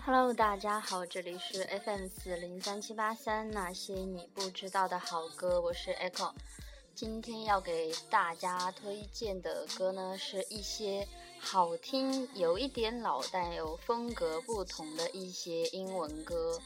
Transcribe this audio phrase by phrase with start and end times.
[0.00, 6.32] Hello，大家好，这里是 FM 四零三七八三，那些你不知道的好歌，我是 Echo。
[6.94, 11.06] 今天要给大家推荐的歌呢，是一些
[11.40, 16.60] 好听、有一点老但有风格不同的一些英文歌。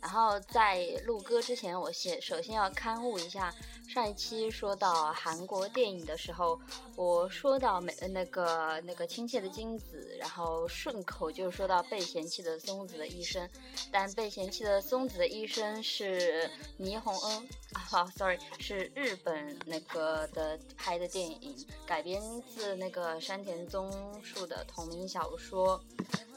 [0.00, 3.54] 然后在录歌之前，我先首先要刊物一下。
[3.88, 6.60] 上一期说到韩国电影的时候，
[6.94, 13.48] 我说到美那个那个亲切的金子，然后顺口就说到被嫌弃的松子的一生，
[13.90, 21.56] 但被嫌弃的松子的一生是霓虹恩，好，sorry，是日本那个的拍的电影，
[21.86, 23.90] 改编自那个山田宗
[24.22, 25.82] 树的同名小说，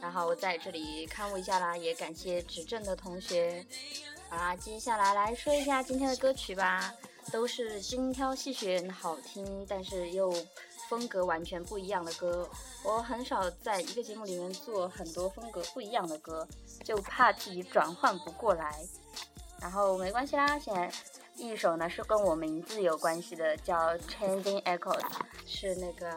[0.02, 3.66] 然后我在这里刊物一下啦，也感谢指正的同学。
[4.30, 6.94] 好啦，接下来来说一下今天的歌曲吧。
[7.32, 10.34] 都是精挑细选、好听，但是又
[10.90, 12.50] 风格完全不一样的歌。
[12.84, 16.46] 我很少在一个节目里面做很多风格不一样的歌，
[16.84, 18.76] 就怕自己转换不过来。
[19.62, 20.92] 然后没关系啦，现在
[21.36, 25.00] 一首呢是跟我名字有关系的，叫《Changing Echoes》，
[25.46, 26.12] 是那个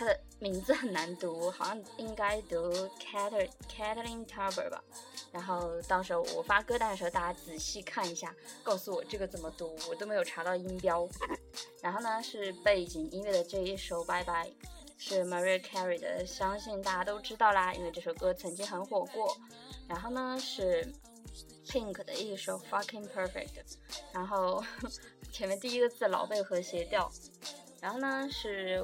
[0.00, 4.82] 它的名字很难读，好像应该读 Kater Kathleen Tarver 吧。
[5.30, 11.06] 然后到时候我发歌单的时候，大家仔细看一下，告诉我这个怎么读，我都没有查到音标。
[11.82, 14.52] 然后呢是背景音乐的这一首《Bye Bye》，
[14.96, 19.36] 是 Mariah Carey 的，相信大家都知道啦，因为这首歌曾经很火过。
[19.86, 20.90] 然后呢是
[21.66, 23.32] Pink 的一首《Fucking Perfect》，
[24.12, 24.64] 然后
[25.30, 27.12] 前面第一个字老被和谐掉。
[27.82, 28.82] 然后呢是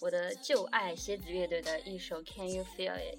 [0.00, 3.18] 我的旧爱蝎子乐队的一首《Can You Feel It》。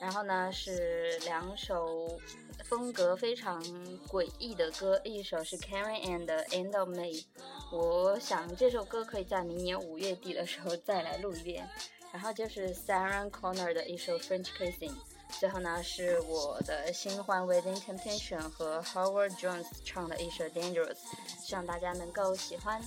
[0.00, 2.18] 然后呢，是两首
[2.64, 3.62] 风格非常
[4.08, 7.22] 诡异的歌，一首是 Karen and End of May，
[7.70, 11.68] 我想这首歌可以在明年五月底的时候再来录一遍。
[12.12, 14.94] 然后就是 Sarah Connor 的一首 French Kissing，
[15.38, 20.96] 最后呢是我的新欢 Within Temptation 和 Howard Jones 唱的一首 Dangerous，
[21.38, 22.82] 希望大家能够喜欢。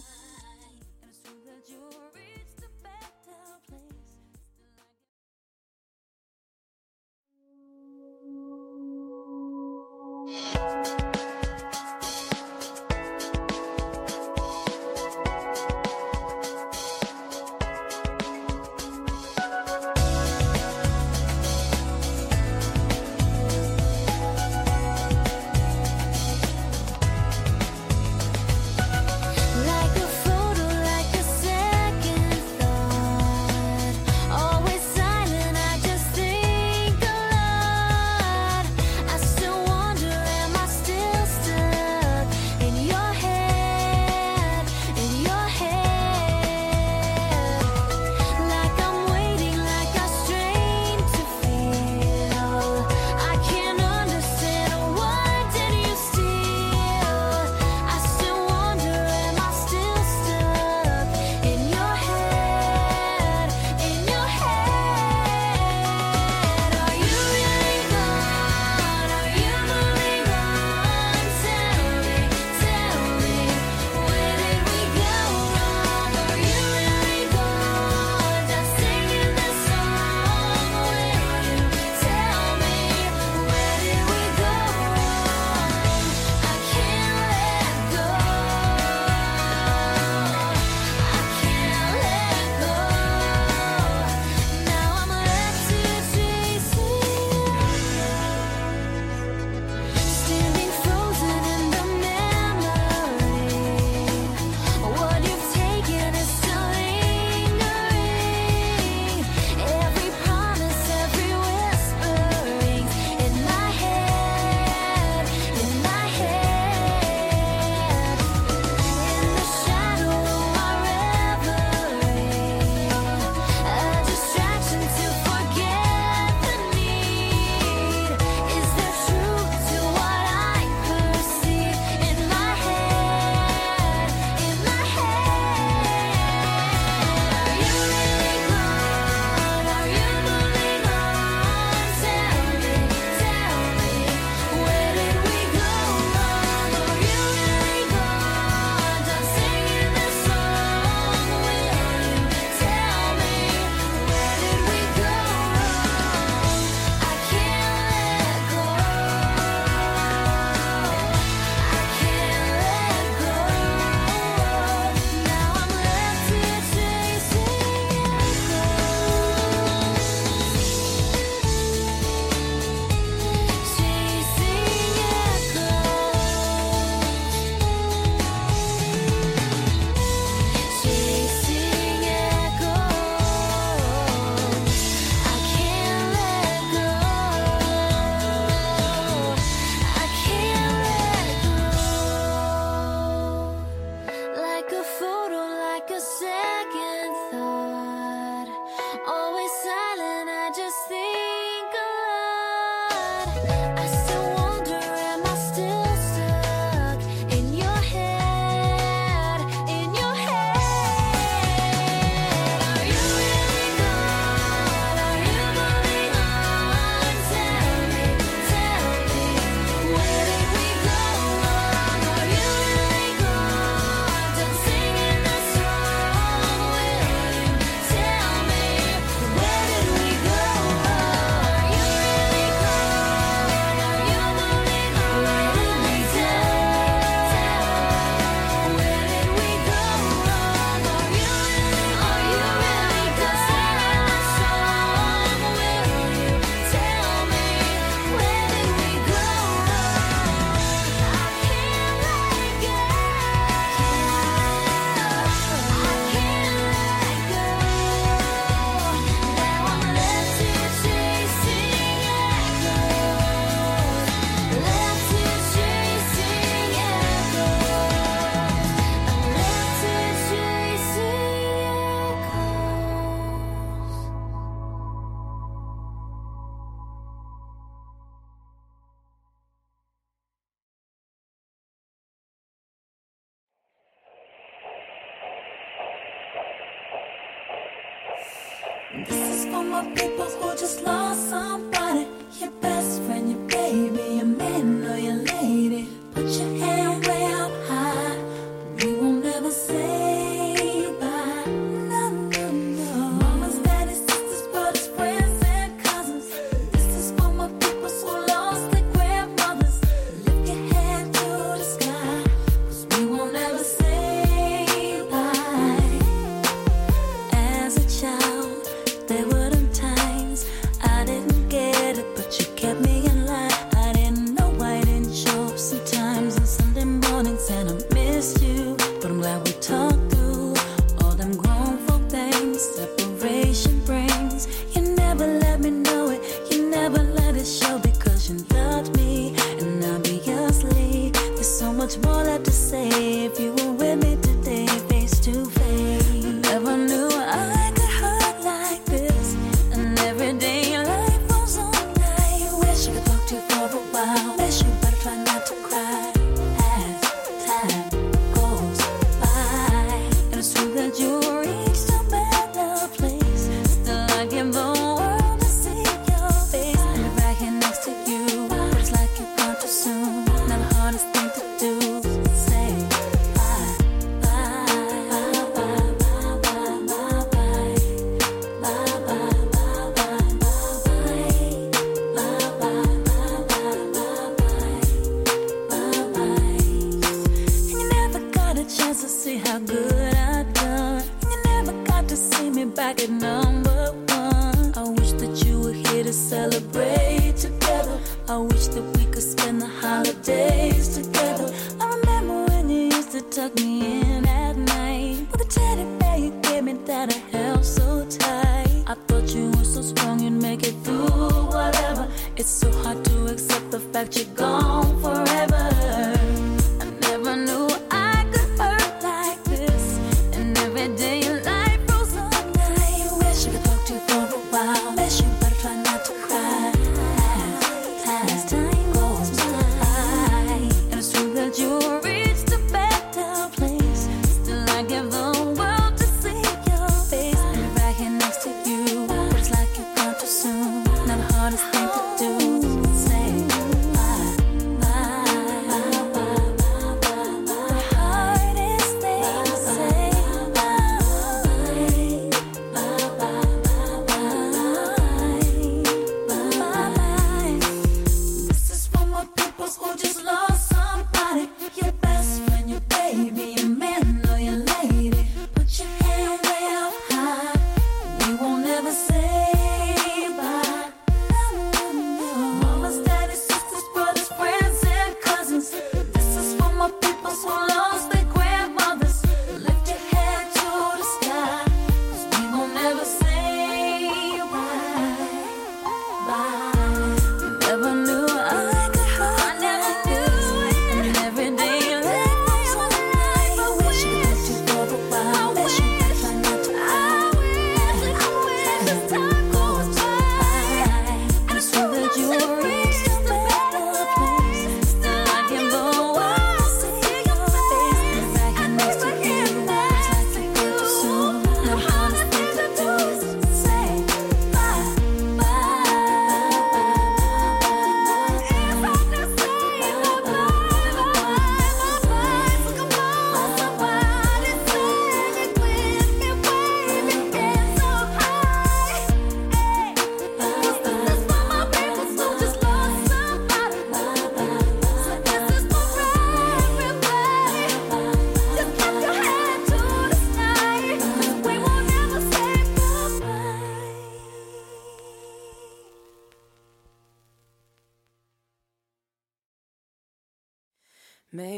[319.05, 319.42] There were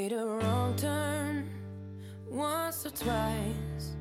[0.05, 1.49] Made a wrong turn
[2.29, 3.95] once or twice.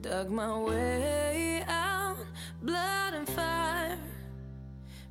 [0.00, 2.16] Dug my way out,
[2.62, 3.98] blood and fire.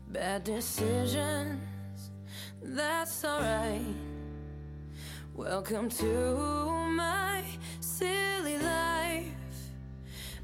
[0.07, 1.59] Bad decisions,
[2.61, 3.93] that's alright.
[5.35, 6.05] Welcome to
[6.95, 7.43] my
[7.81, 9.25] silly life.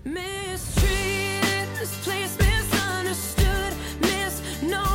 [0.04, 4.95] Mistreated, this place misunderstood, misknowing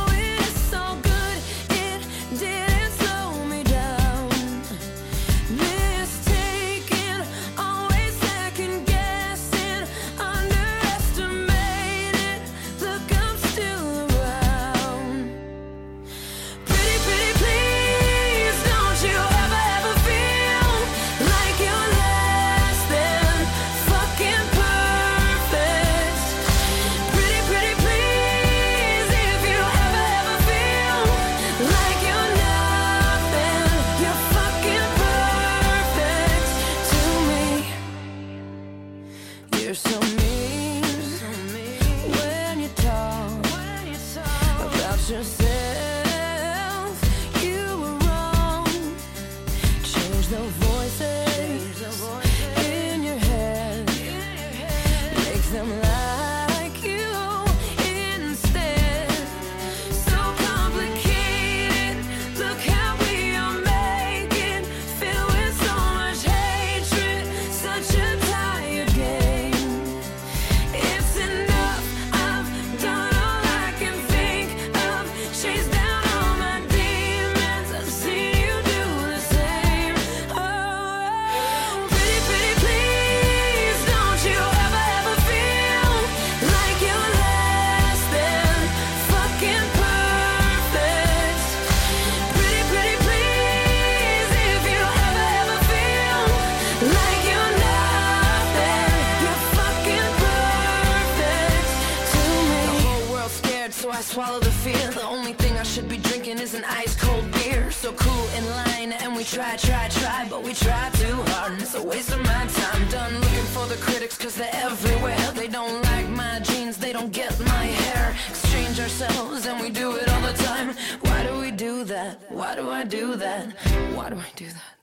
[114.41, 115.31] they're everywhere.
[115.35, 118.15] They don't like my jeans, they don't get my hair.
[118.29, 120.75] Exchange ourselves, and we do it all the time.
[121.01, 122.21] Why do we do that?
[122.29, 123.53] Why do I do that?
[123.95, 124.73] Why do I do that?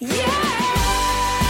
[0.00, 1.49] Yeah!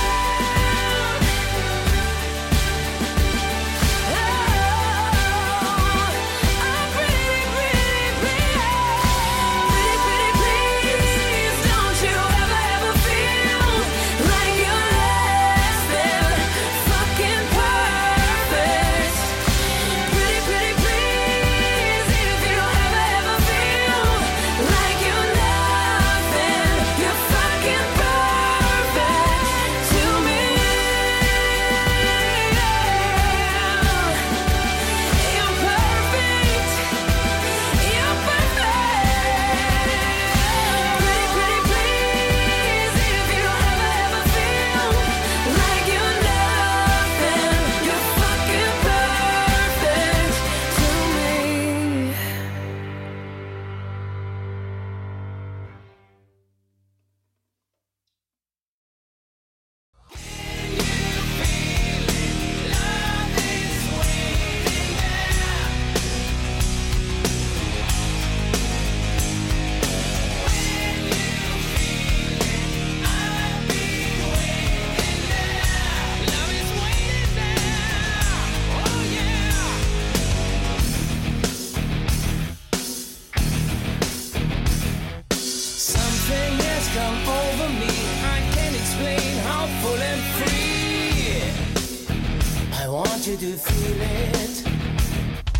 [93.00, 94.56] Want you to feel it.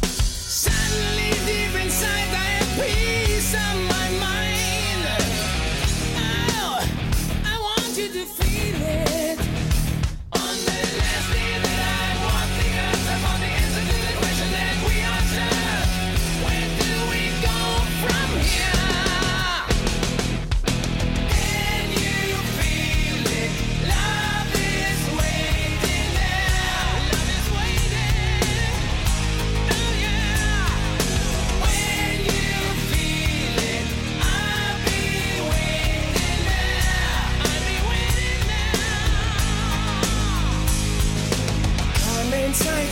[0.04, 3.09] Suddenly, deep inside, I have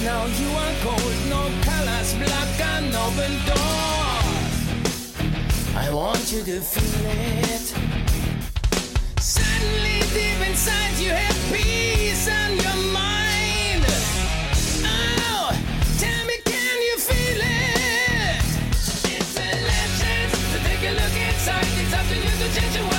[0.09, 1.17] now, you are cold.
[1.35, 4.99] No colors, black and open doors.
[5.85, 7.05] I want you to feel
[7.53, 7.67] it.
[9.21, 13.85] Suddenly, deep inside, you have peace on your mind.
[15.31, 15.49] Oh,
[16.03, 18.47] tell me, can you feel it?
[19.15, 19.37] It's
[20.57, 21.73] a take a look inside.
[21.83, 22.98] It's up to you to change the world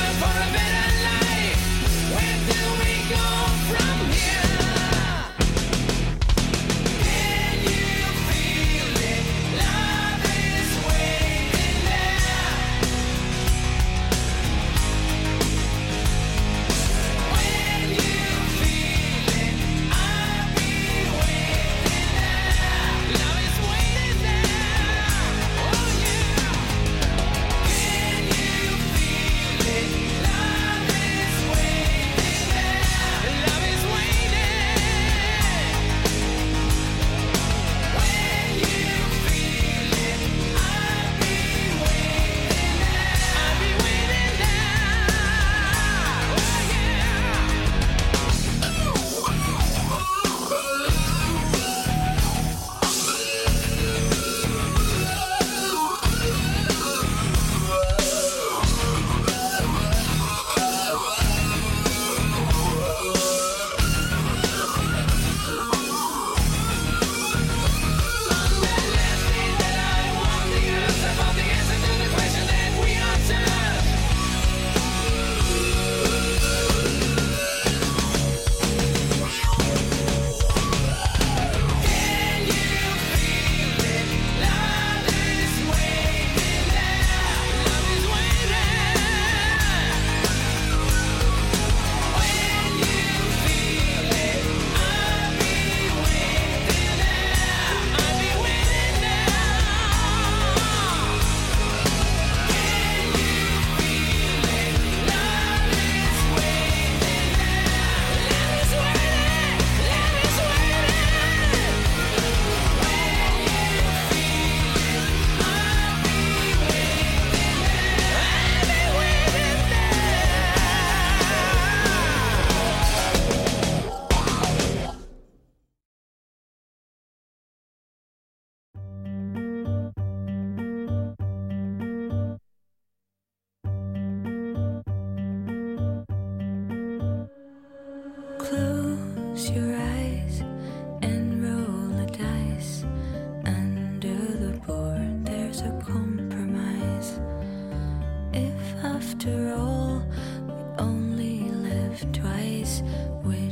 [153.24, 153.49] always.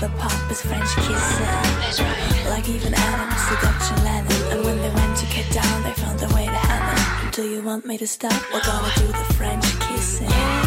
[0.00, 1.46] the pop is French kissing.
[1.80, 2.46] That's right.
[2.50, 4.52] Like even Adam seduction Lennon.
[4.52, 7.30] And when they went to get down, they found their way to heaven.
[7.32, 8.40] Do you want me to stop?
[8.52, 10.65] We're gonna do the French kissing.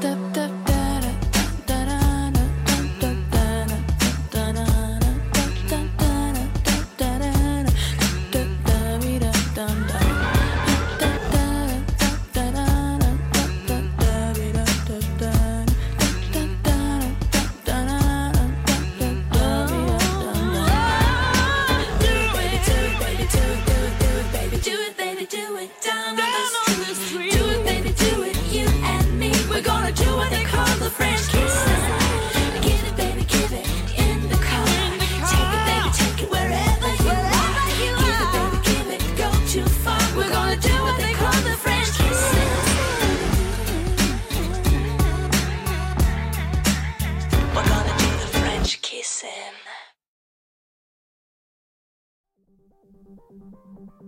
[0.00, 0.55] dip, dip.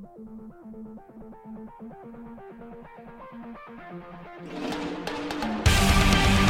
[0.01, 0.29] Thank
[6.43, 6.48] you.